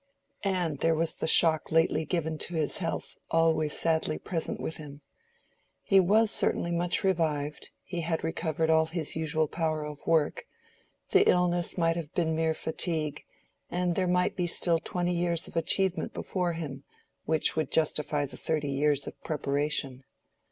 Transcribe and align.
And 0.43 0.79
there 0.79 0.95
was 0.95 1.13
the 1.13 1.27
shock 1.27 1.71
lately 1.71 2.05
given 2.05 2.39
to 2.39 2.55
his 2.55 2.77
health 2.79 3.17
always 3.29 3.77
sadly 3.77 4.17
present 4.17 4.59
with 4.59 4.77
him. 4.77 5.01
He 5.83 5.99
was 5.99 6.31
certainly 6.31 6.71
much 6.71 7.03
revived; 7.03 7.69
he 7.83 8.01
had 8.01 8.23
recovered 8.23 8.71
all 8.71 8.87
his 8.87 9.15
usual 9.15 9.47
power 9.47 9.85
of 9.85 10.07
work: 10.07 10.45
the 11.11 11.29
illness 11.29 11.77
might 11.77 11.97
have 11.97 12.11
been 12.15 12.35
mere 12.35 12.55
fatigue, 12.55 13.23
and 13.69 13.93
there 13.93 14.07
might 14.07 14.33
still 14.49 14.77
be 14.77 14.81
twenty 14.83 15.13
years 15.13 15.47
of 15.47 15.55
achievement 15.55 16.15
before 16.15 16.53
him, 16.53 16.83
which 17.25 17.55
would 17.55 17.69
justify 17.71 18.25
the 18.25 18.37
thirty 18.37 18.71
years 18.71 19.05
of 19.05 19.21
preparation. 19.23 20.03